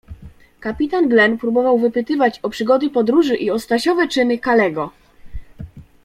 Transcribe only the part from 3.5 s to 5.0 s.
o Stasiowe czyny Kalego.